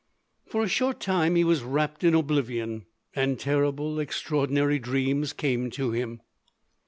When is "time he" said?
0.99-1.43